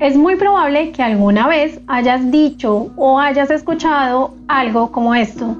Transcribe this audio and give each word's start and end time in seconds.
Es 0.00 0.16
muy 0.16 0.36
probable 0.36 0.90
que 0.90 1.02
alguna 1.02 1.46
vez 1.46 1.80
hayas 1.86 2.30
dicho 2.30 2.90
o 2.96 3.18
hayas 3.18 3.50
escuchado 3.50 4.34
algo 4.48 4.90
como 4.90 5.14
esto. 5.14 5.56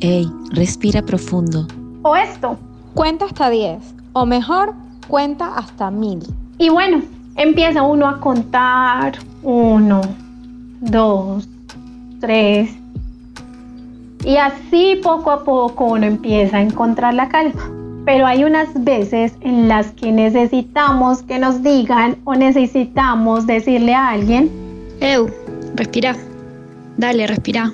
Ey, 0.00 0.30
respira 0.52 1.00
profundo. 1.02 1.66
O 2.02 2.14
esto. 2.14 2.58
Cuenta 2.94 3.24
hasta 3.24 3.48
10. 3.48 3.78
O 4.12 4.26
mejor, 4.26 4.74
cuenta 5.08 5.56
hasta 5.56 5.90
1000. 5.90 6.22
Y 6.58 6.68
bueno, 6.68 7.02
empieza 7.36 7.82
uno 7.82 8.06
a 8.06 8.20
contar. 8.20 9.18
Uno, 9.42 10.02
dos, 10.80 11.48
tres. 12.20 12.70
Y 14.24 14.36
así 14.36 15.00
poco 15.02 15.30
a 15.30 15.42
poco 15.42 15.86
uno 15.86 16.04
empieza 16.06 16.58
a 16.58 16.60
encontrar 16.60 17.14
la 17.14 17.28
calma 17.28 17.79
pero 18.04 18.26
hay 18.26 18.44
unas 18.44 18.68
veces 18.84 19.34
en 19.40 19.68
las 19.68 19.92
que 19.92 20.12
necesitamos 20.12 21.22
que 21.22 21.38
nos 21.38 21.62
digan 21.62 22.16
o 22.24 22.34
necesitamos 22.34 23.46
decirle 23.46 23.94
a 23.94 24.10
alguien, 24.10 24.50
Eu, 25.00 25.30
respira, 25.74 26.14
dale, 26.98 27.26
respira, 27.26 27.72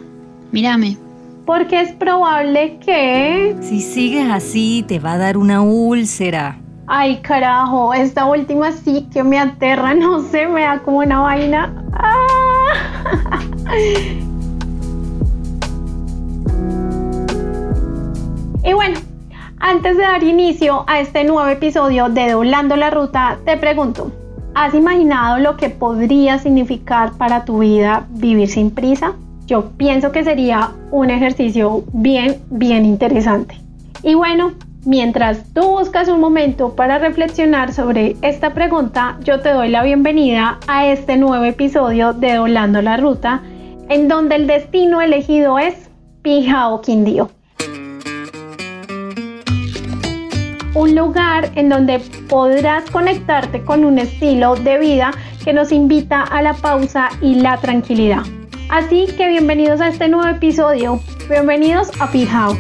mírame. 0.53 0.97
Porque 1.45 1.81
es 1.81 1.93
probable 1.93 2.79
que... 2.79 3.57
Si 3.61 3.81
sigues 3.81 4.31
así, 4.31 4.85
te 4.87 4.99
va 4.99 5.13
a 5.13 5.19
dar 5.19 5.37
una 5.37 5.63
úlcera. 5.63 6.59
Ay, 6.89 7.17
carajo, 7.17 7.95
esta 7.95 8.27
última 8.27 8.71
sí 8.71 9.09
que 9.13 9.25
me 9.25 9.39
aterra, 9.39 9.95
no 9.99 10.23
sé, 10.23 10.47
me 10.47 10.63
da 10.63 10.81
como 10.81 10.99
una 10.99 11.21
vaina. 11.21 11.75
¡Ah! 11.93 13.43
antes 19.67 19.97
de 19.97 20.05
dar 20.05 20.23
inicio 20.23 20.85
a 20.87 21.01
este 21.01 21.25
nuevo 21.25 21.49
episodio 21.49 22.09
de 22.09 22.31
Doblando 22.31 22.77
la 22.77 22.89
Ruta, 22.89 23.39
te 23.45 23.57
pregunto, 23.57 24.13
¿has 24.55 24.75
imaginado 24.75 25.41
lo 25.41 25.57
que 25.57 25.71
podría 25.71 26.39
significar 26.39 27.15
para 27.19 27.45
tu 27.45 27.59
vida 27.59 28.07
vivir 28.11 28.49
sin 28.49 28.71
prisa? 28.71 29.15
Yo 29.47 29.73
pienso 29.77 30.13
que 30.13 30.23
sería 30.23 30.71
un 30.93 31.11
ejercicio 31.11 31.83
bien, 31.93 32.41
bien 32.49 32.85
interesante. 32.85 33.57
Y 34.05 34.15
bueno, 34.15 34.53
mientras 34.85 35.53
tú 35.53 35.63
buscas 35.63 36.09
un 36.09 36.21
momento 36.21 36.77
para 36.77 37.01
reflexionar 37.01 37.73
sobre 37.73 38.15
esta 38.23 38.55
pregunta, 38.55 39.19
yo 39.25 39.41
te 39.41 39.49
doy 39.49 39.69
la 39.71 39.83
bienvenida 39.83 40.61
a 40.69 40.87
este 40.87 41.17
nuevo 41.17 41.45
episodio 41.45 42.13
de 42.13 42.35
Doblando 42.35 42.83
la 42.83 42.99
Ruta, 42.99 43.43
en 43.89 44.07
donde 44.07 44.37
el 44.37 44.47
destino 44.47 45.01
elegido 45.01 45.59
es 45.59 45.91
Pijao 46.23 46.83
Quindío. 46.83 47.36
Un 50.77 50.95
lugar 50.95 51.51
en 51.55 51.71
donde 51.71 52.01
podrás 52.29 52.85
conectarte 52.91 53.65
con 53.65 53.83
un 53.83 53.99
estilo 53.99 54.57
de 54.57 54.79
vida 54.79 55.11
que 55.43 55.55
nos 55.55 55.73
invita 55.73 56.23
a 56.23 56.43
la 56.43 56.53
pausa 56.53 57.09
y 57.23 57.37
la 57.37 57.57
tranquilidad. 57.57 58.21
Así 58.69 59.07
que 59.17 59.27
bienvenidos 59.27 59.81
a 59.81 59.89
este 59.89 60.07
nuevo 60.07 60.29
episodio, 60.29 61.01
bienvenidos 61.31 61.91
a 61.99 62.11
Pijao. 62.11 62.59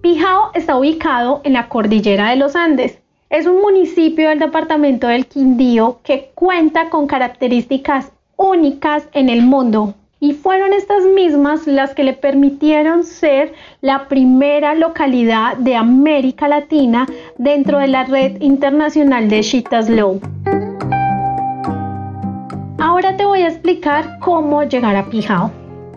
Pijao 0.00 0.50
está 0.54 0.78
ubicado 0.78 1.42
en 1.44 1.52
la 1.52 1.68
cordillera 1.68 2.30
de 2.30 2.36
los 2.36 2.56
Andes. 2.56 2.98
Es 3.28 3.46
un 3.46 3.60
municipio 3.60 4.30
del 4.30 4.38
departamento 4.38 5.06
del 5.06 5.26
Quindío 5.26 6.00
que 6.02 6.30
cuenta 6.34 6.88
con 6.88 7.08
características 7.08 8.10
únicas 8.36 9.06
en 9.12 9.28
el 9.28 9.42
mundo, 9.42 9.94
y 10.24 10.32
fueron 10.32 10.72
estas 10.72 11.04
mismas 11.04 11.66
las 11.66 11.94
que 11.94 12.02
le 12.02 12.14
permitieron 12.14 13.04
ser 13.04 13.52
la 13.82 14.08
primera 14.08 14.74
localidad 14.74 15.58
de 15.58 15.76
América 15.76 16.48
Latina 16.48 17.06
dentro 17.36 17.78
de 17.78 17.88
la 17.88 18.04
red 18.04 18.40
internacional 18.40 19.28
de 19.28 19.42
Slow. 19.42 20.22
Ahora 22.78 23.18
te 23.18 23.26
voy 23.26 23.42
a 23.42 23.48
explicar 23.48 24.18
cómo 24.20 24.62
llegar 24.62 24.96
a 24.96 25.04
Pijao. 25.04 25.50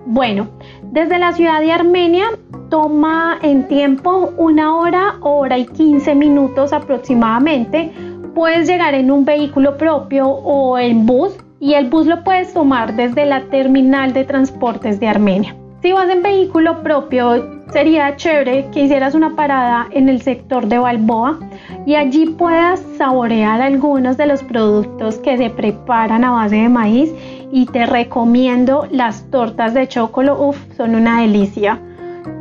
Bueno, 0.05 0.49
desde 0.91 1.19
la 1.19 1.31
ciudad 1.31 1.61
de 1.61 1.71
Armenia 1.71 2.25
toma 2.69 3.39
en 3.43 3.65
tiempo 3.69 4.33
una 4.35 4.75
hora, 4.75 5.15
hora 5.21 5.57
y 5.57 5.67
15 5.67 6.15
minutos 6.15 6.73
aproximadamente. 6.73 7.93
Puedes 8.35 8.67
llegar 8.67 8.93
en 8.93 9.09
un 9.09 9.23
vehículo 9.23 9.77
propio 9.77 10.27
o 10.27 10.77
en 10.77 11.05
bus 11.05 11.31
y 11.59 11.73
el 11.73 11.89
bus 11.89 12.07
lo 12.07 12.23
puedes 12.23 12.53
tomar 12.53 12.95
desde 12.95 13.25
la 13.25 13.41
terminal 13.49 14.13
de 14.13 14.23
transportes 14.23 14.99
de 14.99 15.07
Armenia. 15.07 15.55
Si 15.81 15.91
vas 15.91 16.09
en 16.09 16.23
vehículo 16.23 16.81
propio, 16.81 17.61
sería 17.71 18.15
chévere 18.15 18.67
que 18.71 18.83
hicieras 18.83 19.13
una 19.13 19.35
parada 19.35 19.87
en 19.91 20.09
el 20.09 20.21
sector 20.21 20.67
de 20.67 20.79
Balboa 20.79 21.39
y 21.85 21.95
allí 21.95 22.25
puedas 22.25 22.81
saborear 22.97 23.61
algunos 23.61 24.17
de 24.17 24.25
los 24.25 24.43
productos 24.43 25.17
que 25.17 25.37
se 25.37 25.49
preparan 25.49 26.23
a 26.23 26.31
base 26.31 26.55
de 26.55 26.69
maíz 26.69 27.13
y 27.51 27.65
te 27.67 27.85
recomiendo 27.85 28.87
las 28.91 29.29
tortas 29.29 29.73
de 29.73 29.87
chocolate, 29.87 30.41
uff, 30.41 30.57
son 30.75 30.95
una 30.95 31.21
delicia 31.21 31.79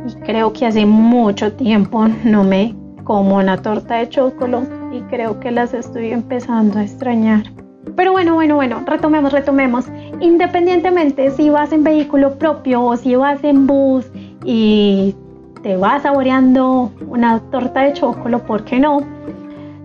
y 0.07 0.13
creo 0.25 0.51
que 0.51 0.65
hace 0.65 0.85
mucho 0.85 1.53
tiempo 1.53 2.07
no 2.23 2.43
me 2.43 2.75
como 3.03 3.37
una 3.37 3.61
torta 3.61 3.95
de 3.95 4.09
chocolate 4.09 4.67
y 4.91 4.99
creo 5.09 5.39
que 5.39 5.51
las 5.51 5.73
estoy 5.73 6.11
empezando 6.11 6.79
a 6.79 6.83
extrañar. 6.83 7.56
Pero 7.95 8.11
bueno, 8.11 8.33
bueno, 8.35 8.55
bueno, 8.55 8.83
retomemos, 8.85 9.31
retomemos. 9.31 9.85
Independientemente 10.19 11.31
si 11.31 11.49
vas 11.49 11.71
en 11.71 11.83
vehículo 11.83 12.35
propio 12.37 12.83
o 12.83 12.97
si 12.97 13.15
vas 13.15 13.43
en 13.43 13.67
bus 13.67 14.05
y 14.43 15.15
te 15.63 15.77
vas 15.77 16.03
saboreando 16.03 16.91
una 17.07 17.39
torta 17.51 17.81
de 17.81 17.93
chocolate, 17.93 18.43
¿por 18.45 18.63
qué 18.63 18.79
no? 18.79 19.01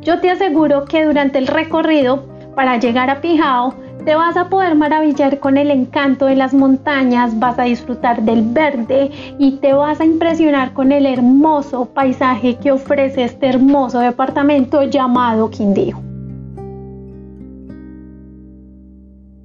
Yo 0.03 0.21
te 0.21 0.31
aseguro 0.31 0.85
que 0.85 1.05
durante 1.05 1.39
el 1.39 1.47
recorrido 1.47 2.27
para 2.55 2.79
llegar 2.79 3.09
a 3.09 3.21
Pijao 3.21 3.75
te 4.05 4.15
vas 4.17 4.37
a 4.37 4.49
poder 4.49 4.75
maravillar 4.75 5.39
con 5.39 5.57
el 5.57 5.71
encanto 5.71 6.27
de 6.27 6.35
las 6.35 6.53
montañas, 6.53 7.39
vas 7.39 7.59
a 7.59 7.63
disfrutar 7.63 8.23
del 8.23 8.43
verde 8.43 9.11
y 9.39 9.53
te 9.59 9.73
vas 9.73 10.01
a 10.01 10.05
impresionar 10.05 10.73
con 10.73 10.91
el 10.91 11.07
hermoso 11.07 11.87
paisaje 11.87 12.57
que 12.57 12.73
ofrece 12.73 13.25
este 13.25 13.47
hermoso 13.47 14.01
departamento 14.01 14.83
llamado 14.83 15.51
Quindío. 15.51 16.12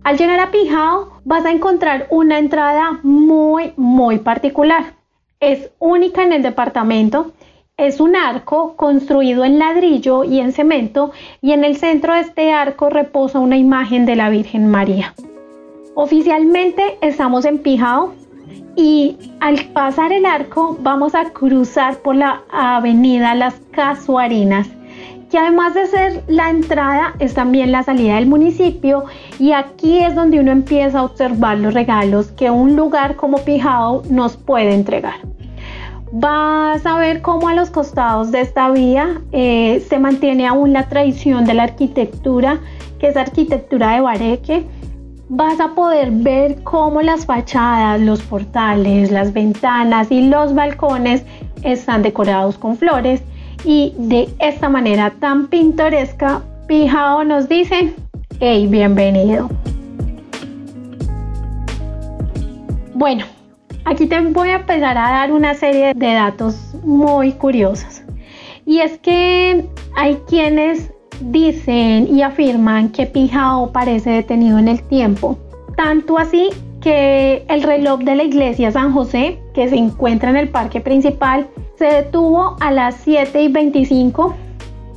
Al 0.07 0.17
llegar 0.17 0.39
a 0.39 0.51
Pijao 0.51 1.09
vas 1.25 1.45
a 1.45 1.51
encontrar 1.51 2.07
una 2.09 2.39
entrada 2.39 2.97
muy 3.03 3.73
muy 3.75 4.19
particular. 4.19 4.93
Es 5.41 5.69
única 5.79 6.23
en 6.23 6.31
el 6.31 6.43
departamento. 6.43 7.33
Es 7.75 7.99
un 7.99 8.15
arco 8.15 8.77
construido 8.77 9.43
en 9.43 9.59
ladrillo 9.59 10.23
y 10.23 10.39
en 10.39 10.53
cemento 10.53 11.11
y 11.41 11.51
en 11.51 11.65
el 11.65 11.75
centro 11.75 12.13
de 12.13 12.21
este 12.21 12.53
arco 12.53 12.89
reposa 12.89 13.39
una 13.39 13.57
imagen 13.57 14.05
de 14.05 14.15
la 14.15 14.29
Virgen 14.29 14.71
María. 14.71 15.13
Oficialmente 15.93 16.97
estamos 17.01 17.43
en 17.43 17.57
Pijao 17.57 18.13
y 18.77 19.17
al 19.41 19.59
pasar 19.73 20.13
el 20.13 20.25
arco 20.25 20.77
vamos 20.79 21.15
a 21.15 21.31
cruzar 21.31 21.97
por 21.97 22.15
la 22.15 22.43
avenida 22.49 23.35
Las 23.35 23.55
Casuarinas 23.71 24.69
que 25.29 25.37
además 25.37 25.73
de 25.73 25.87
ser 25.87 26.23
la 26.27 26.49
entrada 26.49 27.13
es 27.19 27.33
también 27.33 27.71
la 27.71 27.83
salida 27.83 28.15
del 28.15 28.27
municipio 28.27 29.05
y 29.39 29.51
aquí 29.51 29.99
es 29.99 30.15
donde 30.15 30.39
uno 30.39 30.51
empieza 30.51 30.99
a 30.99 31.03
observar 31.03 31.57
los 31.57 31.73
regalos 31.73 32.31
que 32.31 32.49
un 32.49 32.75
lugar 32.75 33.15
como 33.15 33.39
Pijao 33.39 34.03
nos 34.09 34.37
puede 34.37 34.73
entregar. 34.73 35.15
Vas 36.13 36.85
a 36.85 36.97
ver 36.97 37.21
cómo 37.21 37.49
a 37.49 37.53
los 37.53 37.69
costados 37.69 38.31
de 38.31 38.39
esta 38.39 38.71
vía 38.71 39.21
eh, 39.33 39.85
se 39.89 39.99
mantiene 39.99 40.47
aún 40.47 40.71
la 40.71 40.87
tradición 40.87 41.43
de 41.43 41.53
la 41.53 41.63
arquitectura, 41.63 42.61
que 42.97 43.09
es 43.09 43.17
arquitectura 43.17 43.95
de 43.95 44.01
bareque. 44.01 44.65
Vas 45.27 45.59
a 45.59 45.75
poder 45.75 46.11
ver 46.11 46.63
cómo 46.63 47.01
las 47.01 47.25
fachadas, 47.25 47.99
los 47.99 48.21
portales, 48.21 49.11
las 49.11 49.33
ventanas 49.33 50.09
y 50.09 50.29
los 50.29 50.55
balcones 50.55 51.25
están 51.63 52.03
decorados 52.03 52.57
con 52.57 52.77
flores 52.77 53.21
y 53.67 53.93
de 53.97 54.29
esta 54.39 54.69
manera 54.69 55.13
tan 55.19 55.47
pintoresca, 55.47 56.41
Pijao 56.67 57.25
nos 57.25 57.49
dice, 57.49 57.93
hey, 58.39 58.65
bienvenido. 58.65 59.49
Bueno, 62.93 63.25
aquí 63.83 64.05
te 64.05 64.21
voy 64.21 64.49
a 64.49 64.55
empezar 64.55 64.97
a 64.97 65.11
dar 65.11 65.33
una 65.33 65.53
serie 65.53 65.93
de 65.93 66.13
datos 66.13 66.75
muy 66.85 67.33
curiosos. 67.33 68.03
Y 68.65 68.79
es 68.79 68.99
que 68.99 69.65
hay 69.97 70.15
quienes 70.29 70.93
dicen 71.19 72.07
y 72.07 72.21
afirman 72.21 72.87
que 72.87 73.05
Pijao 73.05 73.73
parece 73.73 74.11
detenido 74.11 74.59
en 74.59 74.69
el 74.69 74.81
tiempo. 74.83 75.37
Tanto 75.75 76.17
así 76.17 76.51
que 76.79 77.43
el 77.49 77.63
reloj 77.63 77.99
de 77.99 78.15
la 78.15 78.23
iglesia 78.23 78.71
San 78.71 78.93
José, 78.93 79.39
que 79.53 79.67
se 79.67 79.75
encuentra 79.75 80.29
en 80.29 80.37
el 80.37 80.47
parque 80.47 80.79
principal, 80.79 81.49
se 81.77 81.85
detuvo 81.85 82.55
a 82.59 82.71
las 82.71 82.95
7 82.95 83.41
y 83.41 83.47
25. 83.49 84.35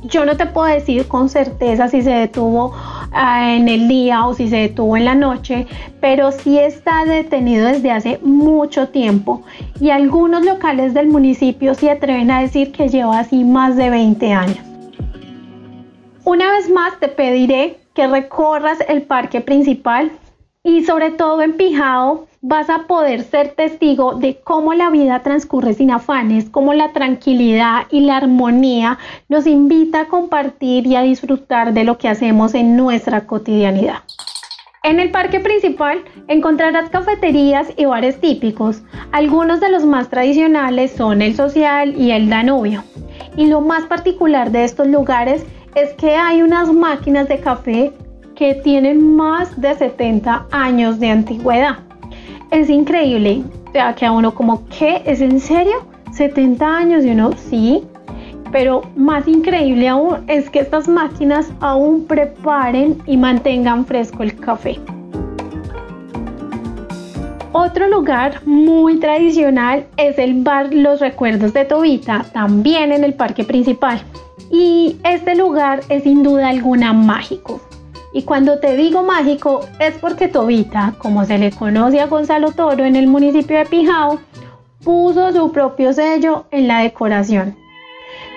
Yo 0.03 0.25
no 0.25 0.35
te 0.35 0.47
puedo 0.47 0.67
decir 0.67 1.07
con 1.07 1.29
certeza 1.29 1.87
si 1.87 2.01
se 2.01 2.09
detuvo 2.09 2.73
ah, 3.11 3.55
en 3.55 3.69
el 3.69 3.87
día 3.87 4.25
o 4.25 4.33
si 4.33 4.49
se 4.49 4.55
detuvo 4.57 4.97
en 4.97 5.05
la 5.05 5.13
noche, 5.13 5.67
pero 5.99 6.31
sí 6.31 6.57
está 6.57 7.05
detenido 7.05 7.67
desde 7.67 7.91
hace 7.91 8.19
mucho 8.23 8.89
tiempo 8.89 9.43
y 9.79 9.91
algunos 9.91 10.43
locales 10.43 10.95
del 10.95 11.07
municipio 11.07 11.75
se 11.75 11.91
atreven 11.91 12.31
a 12.31 12.41
decir 12.41 12.71
que 12.71 12.89
lleva 12.89 13.19
así 13.19 13.43
más 13.43 13.75
de 13.77 13.91
20 13.91 14.33
años. 14.33 14.59
Una 16.23 16.51
vez 16.51 16.69
más 16.69 16.99
te 16.99 17.09
pediré 17.09 17.77
que 17.93 18.07
recorras 18.07 18.79
el 18.87 19.03
parque 19.03 19.41
principal 19.41 20.11
y 20.63 20.83
sobre 20.83 21.11
todo 21.11 21.43
en 21.43 21.57
Pijao 21.57 22.27
vas 22.43 22.71
a 22.71 22.87
poder 22.87 23.23
ser 23.23 23.49
testigo 23.49 24.15
de 24.15 24.39
cómo 24.43 24.73
la 24.73 24.89
vida 24.89 25.21
transcurre 25.21 25.75
sin 25.75 25.91
afanes, 25.91 26.49
cómo 26.49 26.73
la 26.73 26.91
tranquilidad 26.91 27.83
y 27.91 28.01
la 28.01 28.17
armonía 28.17 28.97
nos 29.29 29.45
invita 29.45 30.01
a 30.01 30.07
compartir 30.07 30.87
y 30.87 30.95
a 30.95 31.03
disfrutar 31.03 31.73
de 31.73 31.83
lo 31.83 31.99
que 31.99 32.09
hacemos 32.09 32.55
en 32.55 32.75
nuestra 32.75 33.27
cotidianidad. 33.27 33.99
En 34.83 34.99
el 34.99 35.11
parque 35.11 35.39
principal 35.39 36.03
encontrarás 36.27 36.89
cafeterías 36.89 37.67
y 37.77 37.85
bares 37.85 38.19
típicos. 38.19 38.81
Algunos 39.11 39.59
de 39.59 39.69
los 39.69 39.85
más 39.85 40.09
tradicionales 40.09 40.91
son 40.91 41.21
el 41.21 41.35
Social 41.35 41.93
y 41.95 42.09
el 42.09 42.31
Danubio. 42.31 42.83
Y 43.37 43.45
lo 43.45 43.61
más 43.61 43.83
particular 43.83 44.49
de 44.49 44.63
estos 44.63 44.87
lugares 44.87 45.45
es 45.75 45.93
que 45.93 46.15
hay 46.15 46.41
unas 46.41 46.73
máquinas 46.73 47.27
de 47.27 47.39
café 47.39 47.93
que 48.35 48.55
tienen 48.55 49.15
más 49.15 49.61
de 49.61 49.75
70 49.75 50.47
años 50.51 50.99
de 50.99 51.11
antigüedad. 51.11 51.90
Es 52.51 52.69
increíble, 52.69 53.43
ya 53.73 53.95
que 53.95 54.05
a 54.05 54.11
uno 54.11 54.33
como, 54.35 54.67
¿qué? 54.67 55.01
¿Es 55.05 55.21
en 55.21 55.39
serio? 55.39 55.85
70 56.11 56.65
años 56.67 57.05
y 57.05 57.11
uno, 57.11 57.31
sí, 57.37 57.81
pero 58.51 58.81
más 58.97 59.25
increíble 59.25 59.87
aún 59.87 60.17
es 60.27 60.49
que 60.49 60.59
estas 60.59 60.89
máquinas 60.89 61.49
aún 61.61 62.05
preparen 62.05 63.01
y 63.05 63.15
mantengan 63.15 63.85
fresco 63.85 64.23
el 64.23 64.35
café. 64.35 64.77
Otro 67.53 67.87
lugar 67.87 68.41
muy 68.45 68.99
tradicional 68.99 69.85
es 69.95 70.17
el 70.17 70.43
bar 70.43 70.73
Los 70.73 70.99
Recuerdos 70.99 71.53
de 71.53 71.63
Tobita, 71.63 72.25
también 72.33 72.91
en 72.91 73.05
el 73.05 73.13
parque 73.13 73.45
principal. 73.45 74.01
Y 74.51 74.97
este 75.05 75.35
lugar 75.35 75.81
es 75.87 76.03
sin 76.03 76.21
duda 76.21 76.49
alguna 76.49 76.91
mágico. 76.91 77.61
Y 78.13 78.23
cuando 78.23 78.59
te 78.59 78.75
digo 78.75 79.03
mágico 79.03 79.61
es 79.79 79.95
porque 79.95 80.27
Tobita, 80.27 80.93
como 80.97 81.25
se 81.25 81.37
le 81.37 81.51
conoce 81.51 82.01
a 82.01 82.07
Gonzalo 82.07 82.51
Toro 82.51 82.83
en 82.83 82.95
el 82.95 83.07
municipio 83.07 83.57
de 83.57 83.65
Pijao, 83.65 84.19
puso 84.83 85.31
su 85.31 85.51
propio 85.51 85.93
sello 85.93 86.45
en 86.51 86.67
la 86.67 86.79
decoración. 86.79 87.55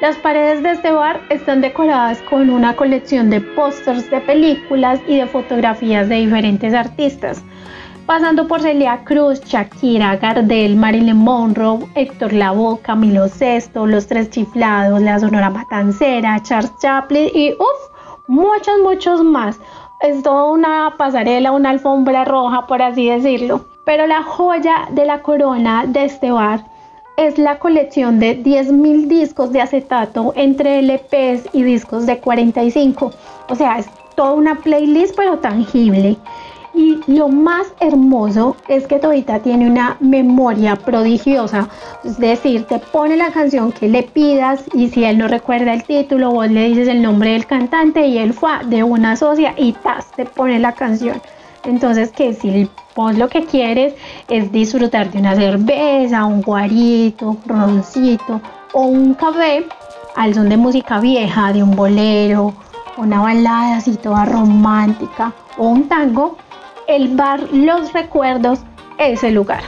Las 0.00 0.16
paredes 0.16 0.62
de 0.62 0.72
este 0.72 0.92
bar 0.92 1.20
están 1.30 1.60
decoradas 1.60 2.20
con 2.22 2.50
una 2.50 2.76
colección 2.76 3.30
de 3.30 3.40
pósters 3.40 4.10
de 4.10 4.20
películas 4.20 5.00
y 5.08 5.16
de 5.16 5.26
fotografías 5.26 6.08
de 6.08 6.16
diferentes 6.16 6.74
artistas, 6.74 7.42
pasando 8.06 8.46
por 8.46 8.60
Celia 8.60 9.02
Cruz, 9.04 9.40
Shakira, 9.44 10.16
Gardel, 10.16 10.76
Marilyn 10.76 11.16
Monroe, 11.16 11.86
Héctor 11.94 12.32
Lavoe, 12.32 12.80
Camilo 12.82 13.28
Sesto, 13.28 13.86
Los 13.86 14.06
Tres 14.06 14.30
Chiflados, 14.30 15.00
La 15.00 15.18
Sonora 15.18 15.50
Matancera, 15.50 16.40
Charles 16.42 16.72
Chaplin 16.80 17.30
y 17.34 17.52
uff, 17.52 17.93
muchos, 18.26 18.74
muchos 18.82 19.22
más. 19.22 19.58
Es 20.00 20.22
toda 20.22 20.44
una 20.44 20.94
pasarela, 20.96 21.52
una 21.52 21.70
alfombra 21.70 22.24
roja, 22.24 22.66
por 22.66 22.82
así 22.82 23.08
decirlo. 23.08 23.64
Pero 23.84 24.06
la 24.06 24.22
joya 24.22 24.88
de 24.90 25.04
la 25.06 25.22
corona 25.22 25.84
de 25.86 26.04
este 26.04 26.30
bar 26.30 26.64
es 27.16 27.38
la 27.38 27.58
colección 27.58 28.18
de 28.18 28.42
10.000 28.42 29.06
discos 29.06 29.52
de 29.52 29.60
acetato 29.60 30.32
entre 30.36 30.82
LPs 30.82 31.48
y 31.52 31.62
discos 31.62 32.06
de 32.06 32.18
45. 32.18 33.12
O 33.48 33.54
sea, 33.54 33.78
es 33.78 33.88
toda 34.16 34.32
una 34.32 34.56
playlist 34.56 35.14
pero 35.16 35.38
tangible. 35.38 36.16
Y 36.74 36.98
lo 37.06 37.28
más 37.28 37.68
hermoso 37.78 38.56
es 38.66 38.86
que 38.86 38.98
Todita 38.98 39.38
tiene 39.38 39.70
una 39.70 39.96
memoria 40.00 40.74
prodigiosa. 40.74 41.68
Es 42.02 42.18
decir, 42.18 42.64
te 42.64 42.80
pone 42.80 43.16
la 43.16 43.30
canción 43.30 43.70
que 43.70 43.88
le 43.88 44.02
pidas 44.02 44.64
y 44.74 44.88
si 44.88 45.04
él 45.04 45.18
no 45.18 45.28
recuerda 45.28 45.72
el 45.72 45.84
título, 45.84 46.32
vos 46.32 46.50
le 46.50 46.68
dices 46.68 46.88
el 46.88 47.00
nombre 47.00 47.32
del 47.32 47.46
cantante 47.46 48.06
y 48.06 48.18
él 48.18 48.32
fue 48.32 48.50
de 48.66 48.82
una 48.82 49.14
socia 49.14 49.54
y 49.56 49.72
tas, 49.72 50.10
te 50.12 50.24
pone 50.24 50.58
la 50.58 50.72
canción. 50.72 51.22
Entonces, 51.64 52.10
que 52.10 52.34
si 52.34 52.68
vos 52.94 53.16
lo 53.16 53.28
que 53.28 53.44
quieres 53.44 53.94
es 54.28 54.50
disfrutar 54.52 55.10
de 55.10 55.18
una 55.18 55.34
cerveza, 55.34 56.24
un 56.24 56.42
guarito, 56.42 57.30
un 57.30 57.40
roncito 57.46 58.40
o 58.72 58.82
un 58.82 59.14
café 59.14 59.64
al 60.16 60.34
son 60.34 60.48
de 60.48 60.56
música 60.56 61.00
vieja, 61.00 61.52
de 61.52 61.62
un 61.62 61.74
bolero, 61.74 62.54
una 62.96 63.20
balada 63.20 63.76
así 63.76 63.96
toda 63.96 64.24
romántica 64.24 65.32
o 65.56 65.68
un 65.68 65.88
tango, 65.88 66.36
el 66.88 67.16
bar 67.16 67.40
Los 67.52 67.92
Recuerdos 67.92 68.60
es 68.98 69.24
el 69.24 69.34
lugar. 69.34 69.62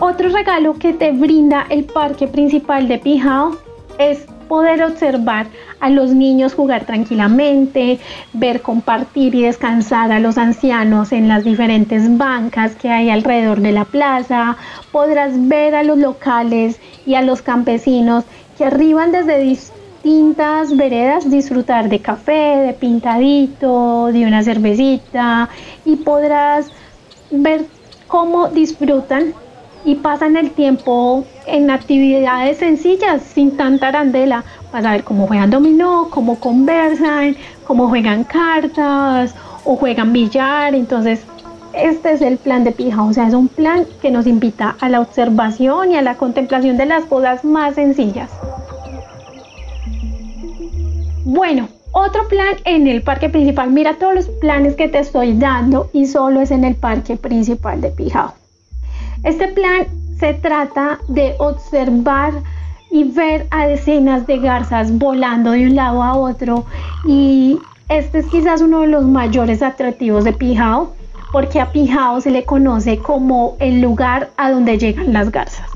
Otro 0.00 0.28
regalo 0.28 0.74
que 0.74 0.92
te 0.92 1.12
brinda 1.12 1.66
el 1.70 1.84
parque 1.84 2.26
principal 2.26 2.88
de 2.88 2.98
Pijao 2.98 3.56
es 3.98 4.26
poder 4.48 4.82
observar 4.82 5.46
a 5.80 5.88
los 5.88 6.10
niños 6.10 6.54
jugar 6.54 6.84
tranquilamente, 6.84 7.98
ver 8.32 8.60
compartir 8.60 9.34
y 9.34 9.42
descansar 9.42 10.12
a 10.12 10.20
los 10.20 10.38
ancianos 10.38 11.12
en 11.12 11.28
las 11.28 11.44
diferentes 11.44 12.16
bancas 12.18 12.74
que 12.74 12.90
hay 12.90 13.10
alrededor 13.10 13.60
de 13.60 13.72
la 13.72 13.84
plaza, 13.84 14.56
podrás 14.92 15.48
ver 15.48 15.74
a 15.74 15.82
los 15.82 15.98
locales 15.98 16.80
y 17.06 17.14
a 17.14 17.22
los 17.22 17.42
campesinos 17.42 18.24
que 18.56 18.64
arriban 18.64 19.12
desde 19.12 19.38
distintas 20.04 20.76
veredas 20.76 21.30
disfrutar 21.30 21.88
de 21.88 21.98
café, 21.98 22.58
de 22.66 22.74
pintadito, 22.74 24.10
de 24.12 24.26
una 24.26 24.42
cervecita 24.42 25.48
y 25.86 25.96
podrás 25.96 26.70
ver 27.30 27.64
cómo 28.06 28.48
disfrutan 28.48 29.32
y 29.86 29.94
pasan 29.94 30.36
el 30.36 30.50
tiempo 30.50 31.24
en 31.46 31.70
actividades 31.70 32.58
sencillas, 32.58 33.22
sin 33.22 33.56
tanta 33.56 33.88
arandela, 33.88 34.44
para 34.70 34.92
ver 34.92 35.04
cómo 35.04 35.26
juegan 35.26 35.50
dominó, 35.50 36.08
cómo 36.10 36.38
conversan, 36.38 37.34
cómo 37.66 37.88
juegan 37.88 38.24
cartas 38.24 39.34
o 39.64 39.76
juegan 39.76 40.12
billar. 40.12 40.74
Entonces, 40.74 41.22
este 41.72 42.12
es 42.12 42.20
el 42.20 42.36
plan 42.36 42.62
de 42.62 42.72
Pija, 42.72 43.02
o 43.02 43.12
sea, 43.14 43.26
es 43.26 43.34
un 43.34 43.48
plan 43.48 43.86
que 44.02 44.10
nos 44.10 44.26
invita 44.26 44.76
a 44.80 44.90
la 44.90 45.00
observación 45.00 45.92
y 45.92 45.96
a 45.96 46.02
la 46.02 46.16
contemplación 46.16 46.76
de 46.76 46.84
las 46.84 47.04
cosas 47.04 47.42
más 47.42 47.76
sencillas. 47.76 48.30
Bueno, 51.24 51.68
otro 51.92 52.28
plan 52.28 52.56
en 52.66 52.86
el 52.86 53.02
parque 53.02 53.30
principal. 53.30 53.70
Mira 53.70 53.94
todos 53.94 54.14
los 54.14 54.28
planes 54.28 54.76
que 54.76 54.88
te 54.88 54.98
estoy 54.98 55.32
dando 55.32 55.88
y 55.94 56.06
solo 56.06 56.40
es 56.40 56.50
en 56.50 56.64
el 56.64 56.74
parque 56.74 57.16
principal 57.16 57.80
de 57.80 57.88
Pijao. 57.88 58.34
Este 59.22 59.48
plan 59.48 59.86
se 60.18 60.34
trata 60.34 60.98
de 61.08 61.34
observar 61.38 62.34
y 62.90 63.04
ver 63.04 63.46
a 63.50 63.66
decenas 63.66 64.26
de 64.26 64.38
garzas 64.38 64.98
volando 64.98 65.52
de 65.52 65.66
un 65.66 65.74
lado 65.74 66.02
a 66.02 66.14
otro 66.14 66.66
y 67.06 67.58
este 67.88 68.18
es 68.18 68.26
quizás 68.26 68.60
uno 68.60 68.82
de 68.82 68.88
los 68.88 69.04
mayores 69.04 69.62
atractivos 69.62 70.24
de 70.24 70.34
Pijao 70.34 70.92
porque 71.32 71.58
a 71.58 71.72
Pijao 71.72 72.20
se 72.20 72.30
le 72.30 72.44
conoce 72.44 72.98
como 72.98 73.56
el 73.60 73.80
lugar 73.80 74.30
a 74.36 74.50
donde 74.50 74.76
llegan 74.78 75.12
las 75.14 75.32
garzas. 75.32 75.70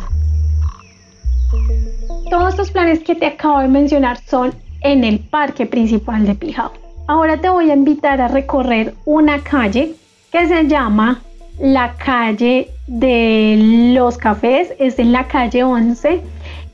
Todos 2.29 2.51
estos 2.51 2.71
planes 2.71 3.01
que 3.01 3.15
te 3.15 3.27
acabo 3.27 3.61
de 3.61 3.69
mencionar 3.69 4.19
son 4.27 4.53
en 4.81 5.05
el 5.05 5.19
parque 5.21 5.67
principal 5.67 6.27
de 6.27 6.35
Pijao. 6.35 6.73
Ahora 7.07 7.39
te 7.39 7.49
voy 7.49 7.71
a 7.71 7.75
invitar 7.75 8.21
a 8.21 8.29
recorrer 8.29 8.95
una 9.05 9.41
calle 9.43 9.95
que 10.31 10.47
se 10.47 10.67
llama 10.67 11.21
la 11.59 11.95
calle 11.95 12.69
de 12.87 13.93
los 13.95 14.19
cafés, 14.19 14.73
es 14.79 14.99
en 14.99 15.13
la 15.13 15.27
calle 15.27 15.65
11 15.65 16.21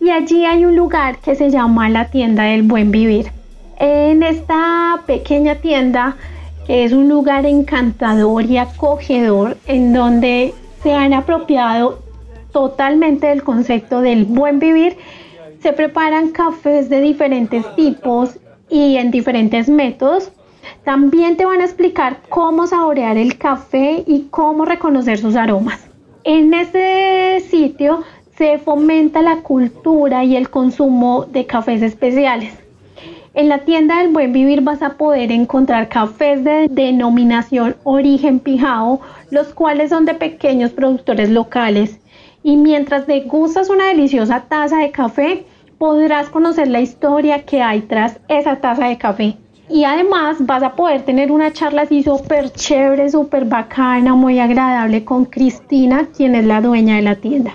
y 0.00 0.11
allí 0.11 0.44
hay 0.44 0.64
un 0.64 0.76
lugar 0.76 1.18
que 1.18 1.34
se 1.34 1.50
llama 1.50 1.88
la 1.88 2.06
tienda 2.06 2.44
del 2.44 2.62
buen 2.62 2.90
vivir. 2.90 3.30
En 3.78 4.23
esta 4.23 5.00
pequeña 5.06 5.56
tienda, 5.56 6.16
que 6.66 6.84
es 6.84 6.92
un 6.92 7.08
lugar 7.08 7.46
encantador 7.46 8.44
y 8.44 8.58
acogedor, 8.58 9.56
en 9.66 9.92
donde 9.92 10.54
se 10.82 10.92
han 10.92 11.14
apropiado 11.14 12.00
totalmente 12.52 13.26
del 13.28 13.42
concepto 13.42 14.00
del 14.00 14.26
buen 14.26 14.58
vivir, 14.58 14.96
se 15.64 15.73
preparan 15.73 16.28
cafés 16.28 16.90
de 16.90 17.00
diferentes 17.00 17.64
tipos 17.75 18.38
y 18.68 18.97
en 18.97 19.11
diferentes 19.11 19.66
métodos 19.66 20.30
también 20.85 21.38
te 21.38 21.47
van 21.47 21.62
a 21.62 21.64
explicar 21.64 22.18
cómo 22.28 22.66
saborear 22.66 23.16
el 23.16 23.38
café 23.38 24.04
y 24.06 24.26
cómo 24.30 24.66
reconocer 24.66 25.16
sus 25.16 25.37
aromas. 25.37 25.80
En 26.25 26.52
este 26.52 27.40
sitio 27.49 28.02
se 28.37 28.59
fomenta 28.59 29.23
la 29.23 29.37
cultura 29.37 30.23
y 30.23 30.37
el 30.37 30.50
consumo 30.50 31.25
de 31.25 31.47
cafés 31.47 31.80
especiales. 31.80 32.52
En 33.33 33.49
la 33.49 33.61
tienda 33.61 34.00
del 34.00 34.12
buen 34.12 34.35
vivir 34.35 34.61
vas 34.61 34.83
a 34.83 34.99
poder 34.99 35.33
encontrar 35.33 35.88
cafés 35.88 36.44
de 36.44 36.68
denominación 36.71 37.75
origen 37.85 38.38
pijao, 38.38 39.00
los 39.30 39.54
cuales 39.54 39.88
son 39.88 40.04
de 40.04 40.12
pequeños 40.12 40.73
productores 40.73 41.30
locales. 41.30 42.00
Y 42.42 42.59
mientras 42.59 43.06
degustas 43.06 43.71
una 43.71 43.87
deliciosa 43.87 44.44
taza 44.47 44.76
de 44.76 44.90
café, 44.90 45.47
podrás 45.78 46.28
conocer 46.28 46.69
la 46.69 46.81
historia 46.81 47.45
que 47.45 47.62
hay 47.62 47.83
tras 47.83 48.21
esa 48.28 48.57
taza 48.57 48.87
de 48.87 48.99
café. 48.99 49.37
Y 49.69 49.85
además 49.85 50.37
vas 50.40 50.62
a 50.62 50.75
poder 50.75 51.02
tener 51.02 51.33
una 51.33 51.52
charla 51.52 51.83
así 51.83 52.02
súper 52.02 52.50
chévere, 52.52 53.11
súper 53.11 53.47
bacana, 53.47 54.14
muy 54.14 54.38
agradable 54.38 55.04
con 55.04 55.25
Cristina, 55.25 56.09
quien 56.14 56.35
es 56.35 56.45
la 56.45 56.61
dueña 56.61 56.97
de 56.97 57.02
la 57.02 57.16
tienda. 57.16 57.54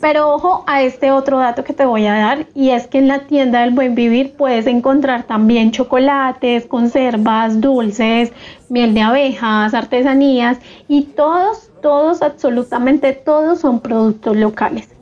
Pero 0.00 0.34
ojo 0.34 0.64
a 0.66 0.82
este 0.82 1.12
otro 1.12 1.38
dato 1.38 1.64
que 1.64 1.72
te 1.72 1.86
voy 1.86 2.04
a 2.06 2.12
dar 2.12 2.46
y 2.54 2.70
es 2.70 2.86
que 2.86 2.98
en 2.98 3.08
la 3.08 3.20
tienda 3.20 3.62
del 3.62 3.70
buen 3.70 3.94
vivir 3.94 4.34
puedes 4.36 4.66
encontrar 4.66 5.22
también 5.22 5.70
chocolates, 5.70 6.66
conservas, 6.66 7.58
dulces, 7.60 8.30
miel 8.68 8.92
de 8.92 9.00
abejas, 9.00 9.72
artesanías 9.72 10.58
y 10.88 11.04
todos, 11.04 11.70
todos, 11.80 12.20
absolutamente 12.20 13.14
todos 13.14 13.60
son 13.60 13.80
productos 13.80 14.36
locales. 14.36 14.93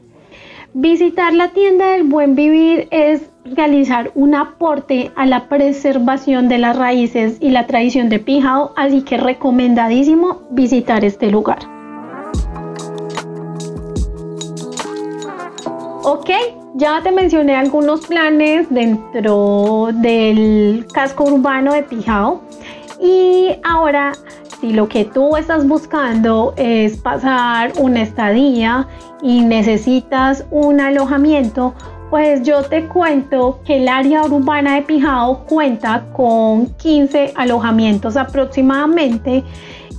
Visitar 0.74 1.34
la 1.34 1.48
tienda 1.48 1.92
del 1.92 2.04
buen 2.04 2.34
vivir 2.34 2.88
es 2.90 3.28
realizar 3.44 4.10
un 4.14 4.34
aporte 4.34 5.10
a 5.16 5.26
la 5.26 5.46
preservación 5.50 6.48
de 6.48 6.56
las 6.56 6.78
raíces 6.78 7.36
y 7.40 7.50
la 7.50 7.66
tradición 7.66 8.08
de 8.08 8.18
Pijao, 8.18 8.72
así 8.74 9.02
que 9.02 9.18
recomendadísimo 9.18 10.40
visitar 10.50 11.04
este 11.04 11.30
lugar. 11.30 11.58
Ok, 16.04 16.30
ya 16.76 17.02
te 17.02 17.12
mencioné 17.12 17.54
algunos 17.54 18.06
planes 18.06 18.66
dentro 18.70 19.90
del 19.92 20.86
casco 20.94 21.24
urbano 21.24 21.74
de 21.74 21.82
Pijao 21.82 22.40
y 22.98 23.50
ahora 23.62 24.12
si 24.62 24.72
lo 24.72 24.88
que 24.88 25.04
tú 25.04 25.36
estás 25.36 25.66
buscando 25.66 26.54
es 26.56 26.96
pasar 26.96 27.72
una 27.80 28.02
estadía 28.02 28.86
y 29.20 29.40
necesitas 29.40 30.46
un 30.52 30.80
alojamiento, 30.80 31.74
pues 32.10 32.44
yo 32.44 32.62
te 32.62 32.86
cuento 32.86 33.58
que 33.64 33.78
el 33.82 33.88
área 33.88 34.22
urbana 34.22 34.76
de 34.76 34.82
Pijao 34.82 35.44
cuenta 35.46 36.04
con 36.12 36.68
15 36.76 37.32
alojamientos 37.34 38.16
aproximadamente 38.16 39.42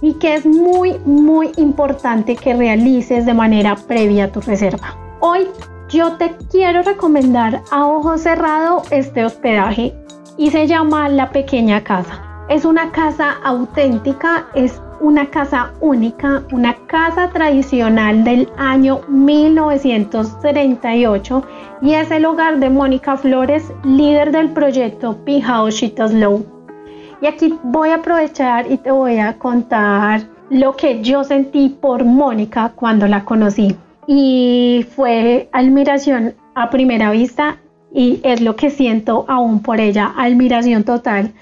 y 0.01 0.13
que 0.13 0.35
es 0.35 0.45
muy 0.45 0.97
muy 0.99 1.51
importante 1.57 2.37
que 2.37 2.53
realices 2.53 3.25
de 3.25 3.33
manera 3.33 3.75
previa 3.75 4.31
tu 4.31 4.39
reserva. 4.39 4.95
Hoy 5.19 5.45
yo 5.89 6.13
te 6.13 6.37
quiero 6.49 6.83
recomendar 6.83 7.61
a 7.69 7.85
ojo 7.85 8.17
cerrado 8.17 8.83
este 8.91 9.25
hospedaje 9.25 9.93
y 10.37 10.51
se 10.51 10.67
llama 10.67 11.09
La 11.09 11.31
Pequeña 11.31 11.83
Casa. 11.83 12.32
Es 12.53 12.63
una 12.65 12.91
casa 12.91 13.37
auténtica, 13.43 14.45
es 14.53 14.79
una 14.99 15.25
casa 15.25 15.71
única, 15.81 16.43
una 16.51 16.75
casa 16.85 17.31
tradicional 17.31 18.23
del 18.23 18.47
año 18.57 19.01
1938 19.07 21.43
y 21.81 21.95
es 21.95 22.11
el 22.11 22.25
hogar 22.25 22.59
de 22.59 22.69
Mónica 22.69 23.17
Flores, 23.17 23.73
líder 23.83 24.31
del 24.31 24.49
proyecto 24.49 25.17
Pijao 25.25 25.69
Low. 26.11 26.45
Y 27.21 27.25
aquí 27.25 27.57
voy 27.63 27.89
a 27.89 27.95
aprovechar 27.95 28.71
y 28.71 28.77
te 28.77 28.91
voy 28.91 29.17
a 29.17 29.39
contar 29.39 30.21
lo 30.51 30.75
que 30.75 31.01
yo 31.01 31.23
sentí 31.23 31.69
por 31.69 32.05
Mónica 32.05 32.73
cuando 32.75 33.07
la 33.07 33.25
conocí 33.25 33.75
y 34.05 34.85
fue 34.95 35.49
admiración 35.53 36.35
a 36.53 36.69
primera 36.69 37.09
vista 37.09 37.57
y 37.91 38.21
es 38.23 38.41
lo 38.41 38.55
que 38.55 38.69
siento 38.69 39.25
aún 39.27 39.63
por 39.63 39.79
ella, 39.79 40.13
admiración 40.15 40.83
total. 40.83 41.33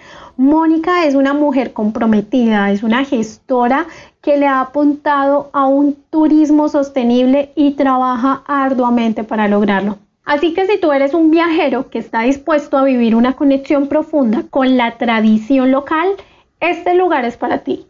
Mónica 0.42 1.06
es 1.06 1.14
una 1.14 1.36
mujer 1.36 1.72
comprometida, 1.72 2.72
es 2.72 2.82
una 2.82 3.06
gestora 3.06 3.86
que 4.24 4.38
le 4.38 4.48
ha 4.48 4.60
apuntado 4.60 5.52
a 5.54 5.68
un 5.68 5.96
turismo 6.10 6.68
sostenible 6.68 7.52
y 7.56 7.74
trabaja 7.74 8.42
arduamente 8.48 9.24
para 9.24 9.48
lograrlo. 9.48 10.00
Así 10.26 10.56
que 10.56 10.66
si 10.66 10.80
tú 10.80 10.92
eres 10.92 11.14
un 11.14 11.30
viajero 11.30 11.92
que 11.92 12.00
está 12.00 12.22
dispuesto 12.22 12.76
a 12.76 12.84
vivir 12.84 13.16
una 13.16 13.34
conexión 13.34 13.86
profunda 13.86 14.44
con 14.50 14.78
la 14.78 14.98
tradición 14.98 15.70
local, 15.70 16.08
este 16.60 16.96
lugar 16.96 17.24
es 17.24 17.38
para 17.38 17.60
ti. 17.60 17.86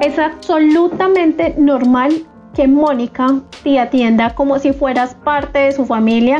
Es 0.00 0.18
absolutamente 0.18 1.54
normal 1.58 2.24
que 2.54 2.66
Mónica 2.66 3.40
te 3.62 3.78
atienda 3.78 4.34
como 4.34 4.58
si 4.58 4.72
fueras 4.72 5.14
parte 5.14 5.58
de 5.58 5.72
su 5.72 5.84
familia, 5.86 6.38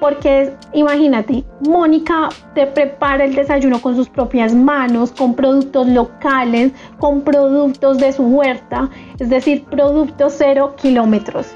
porque 0.00 0.52
imagínate, 0.72 1.44
Mónica 1.60 2.28
te 2.54 2.66
prepara 2.66 3.24
el 3.24 3.34
desayuno 3.34 3.80
con 3.80 3.96
sus 3.96 4.08
propias 4.08 4.54
manos, 4.54 5.12
con 5.12 5.34
productos 5.34 5.88
locales, 5.88 6.72
con 6.98 7.22
productos 7.22 7.98
de 7.98 8.12
su 8.12 8.22
huerta, 8.22 8.88
es 9.18 9.28
decir, 9.28 9.64
productos 9.64 10.34
cero 10.36 10.74
kilómetros. 10.76 11.54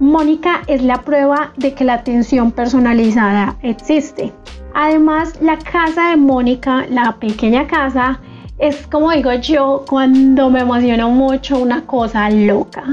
Mónica 0.00 0.62
es 0.66 0.82
la 0.82 1.02
prueba 1.02 1.52
de 1.56 1.74
que 1.74 1.84
la 1.84 1.94
atención 1.94 2.50
personalizada 2.50 3.56
existe. 3.62 4.32
Además, 4.74 5.40
la 5.40 5.58
casa 5.58 6.10
de 6.10 6.16
Mónica, 6.16 6.86
la 6.90 7.16
pequeña 7.20 7.66
casa, 7.66 8.18
es 8.62 8.86
como 8.86 9.10
digo 9.10 9.32
yo, 9.32 9.84
cuando 9.88 10.48
me 10.48 10.60
emociono 10.60 11.10
mucho 11.10 11.58
una 11.58 11.84
cosa 11.84 12.30
loca. 12.30 12.84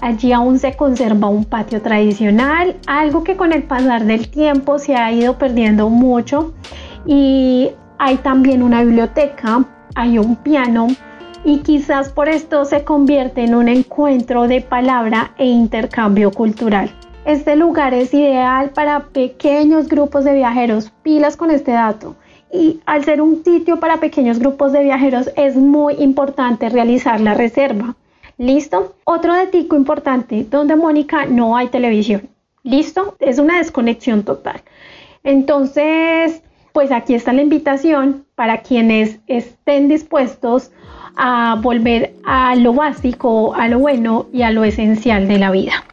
Allí 0.00 0.32
aún 0.32 0.60
se 0.60 0.76
conserva 0.76 1.26
un 1.26 1.44
patio 1.44 1.82
tradicional, 1.82 2.76
algo 2.86 3.24
que 3.24 3.36
con 3.36 3.52
el 3.52 3.64
pasar 3.64 4.04
del 4.04 4.28
tiempo 4.28 4.78
se 4.78 4.94
ha 4.94 5.10
ido 5.10 5.36
perdiendo 5.36 5.90
mucho. 5.90 6.54
Y 7.04 7.70
hay 7.98 8.18
también 8.18 8.62
una 8.62 8.84
biblioteca, 8.84 9.64
hay 9.96 10.20
un 10.20 10.36
piano 10.36 10.86
y 11.44 11.58
quizás 11.58 12.10
por 12.10 12.28
esto 12.28 12.64
se 12.64 12.84
convierte 12.84 13.42
en 13.42 13.56
un 13.56 13.66
encuentro 13.66 14.46
de 14.46 14.60
palabra 14.60 15.32
e 15.36 15.46
intercambio 15.46 16.30
cultural. 16.30 16.92
Este 17.24 17.56
lugar 17.56 17.92
es 17.92 18.14
ideal 18.14 18.70
para 18.70 19.08
pequeños 19.08 19.88
grupos 19.88 20.22
de 20.22 20.34
viajeros, 20.34 20.92
pilas 21.02 21.36
con 21.36 21.50
este 21.50 21.72
dato 21.72 22.14
y 22.52 22.80
al 22.86 23.04
ser 23.04 23.20
un 23.20 23.44
sitio 23.44 23.78
para 23.80 23.98
pequeños 23.98 24.38
grupos 24.38 24.72
de 24.72 24.82
viajeros 24.82 25.30
es 25.36 25.56
muy 25.56 25.94
importante 25.94 26.68
realizar 26.68 27.20
la 27.20 27.34
reserva. 27.34 27.96
¿Listo? 28.38 28.94
Otro 29.04 29.34
detico 29.34 29.76
importante, 29.76 30.46
donde 30.48 30.76
Mónica 30.76 31.26
no 31.26 31.56
hay 31.56 31.68
televisión. 31.68 32.28
¿Listo? 32.62 33.16
Es 33.18 33.38
una 33.38 33.58
desconexión 33.58 34.22
total. 34.22 34.62
Entonces, 35.24 36.42
pues 36.72 36.92
aquí 36.92 37.14
está 37.14 37.32
la 37.32 37.42
invitación 37.42 38.24
para 38.34 38.62
quienes 38.62 39.18
estén 39.26 39.88
dispuestos 39.88 40.70
a 41.16 41.58
volver 41.60 42.14
a 42.24 42.54
lo 42.54 42.72
básico, 42.72 43.54
a 43.54 43.66
lo 43.66 43.80
bueno 43.80 44.26
y 44.32 44.42
a 44.42 44.52
lo 44.52 44.62
esencial 44.62 45.26
de 45.26 45.38
la 45.38 45.50
vida. 45.50 45.84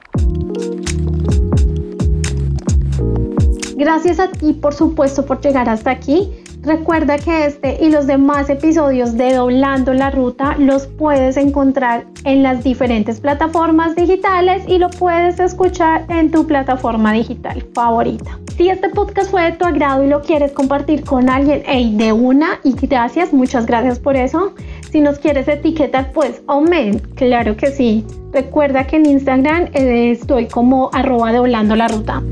Gracias 3.75 4.19
a 4.19 4.31
ti, 4.31 4.53
por 4.53 4.73
supuesto, 4.73 5.25
por 5.25 5.41
llegar 5.41 5.67
hasta 5.67 5.91
aquí. 5.91 6.29
Recuerda 6.65 7.19
que 7.19 7.45
este 7.45 7.77
y 7.79 7.91
los 7.91 8.07
demás 8.07 8.49
episodios 8.49 9.15
de 9.15 9.35
Doblando 9.35 9.93
la 9.93 10.09
Ruta 10.09 10.55
los 10.57 10.87
puedes 10.87 11.37
encontrar 11.37 12.05
en 12.23 12.41
las 12.41 12.63
diferentes 12.63 13.19
plataformas 13.19 13.95
digitales 13.95 14.63
y 14.67 14.79
lo 14.79 14.89
puedes 14.89 15.39
escuchar 15.39 16.05
en 16.09 16.31
tu 16.31 16.47
plataforma 16.47 17.13
digital 17.13 17.63
favorita. 17.75 18.39
Si 18.57 18.69
este 18.69 18.89
podcast 18.89 19.29
fue 19.29 19.43
de 19.43 19.51
tu 19.51 19.65
agrado 19.65 20.03
y 20.03 20.07
lo 20.07 20.21
quieres 20.21 20.53
compartir 20.53 21.03
con 21.03 21.29
alguien, 21.29 21.61
hey, 21.67 21.93
de 21.97 22.11
una 22.13 22.59
y 22.63 22.73
gracias, 22.73 23.31
muchas 23.31 23.67
gracias 23.67 23.99
por 23.99 24.15
eso. 24.15 24.55
Si 24.89 25.01
nos 25.01 25.19
quieres 25.19 25.47
etiquetar, 25.47 26.11
pues, 26.13 26.41
oh, 26.47 26.65
claro 27.13 27.55
que 27.57 27.67
sí. 27.67 28.03
Recuerda 28.31 28.87
que 28.87 28.95
en 28.95 29.05
Instagram 29.05 29.69
eh, 29.73 30.09
estoy 30.11 30.47
como 30.47 30.89
arroba 30.93 31.31
doblando 31.31 31.75
la 31.75 31.89
ruta. 31.89 32.23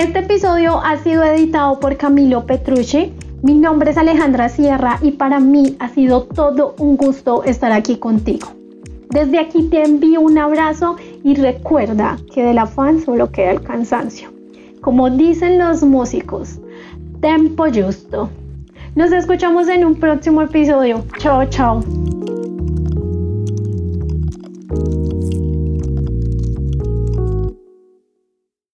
Este 0.00 0.20
episodio 0.20 0.80
ha 0.82 0.96
sido 0.96 1.22
editado 1.24 1.78
por 1.78 1.98
Camilo 1.98 2.46
Petrucci. 2.46 3.12
Mi 3.42 3.52
nombre 3.52 3.90
es 3.90 3.98
Alejandra 3.98 4.48
Sierra 4.48 4.98
y 5.02 5.10
para 5.10 5.40
mí 5.40 5.76
ha 5.78 5.90
sido 5.90 6.22
todo 6.22 6.74
un 6.78 6.96
gusto 6.96 7.44
estar 7.44 7.70
aquí 7.70 7.98
contigo. 7.98 8.48
Desde 9.10 9.38
aquí 9.38 9.64
te 9.64 9.84
envío 9.84 10.22
un 10.22 10.38
abrazo 10.38 10.96
y 11.22 11.34
recuerda 11.34 12.16
que 12.32 12.42
del 12.42 12.56
afán 12.56 13.02
solo 13.02 13.30
queda 13.30 13.50
el 13.50 13.60
cansancio. 13.60 14.30
Como 14.80 15.10
dicen 15.10 15.58
los 15.58 15.82
músicos, 15.82 16.58
tempo 17.20 17.66
justo. 17.66 18.30
Nos 18.94 19.12
escuchamos 19.12 19.68
en 19.68 19.84
un 19.84 19.96
próximo 19.96 20.40
episodio. 20.40 21.04
Chao, 21.18 21.44
chao. 21.50 21.82